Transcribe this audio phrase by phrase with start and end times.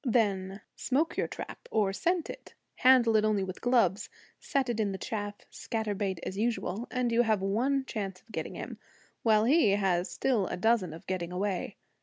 [0.03, 4.93] Then smoke your trap, or scent it; handle it only with gloves; set it in
[4.93, 8.79] the chaff; scatter bait as usual; and you have one chance of getting him,
[9.21, 11.75] while he has still a dozen of getting away.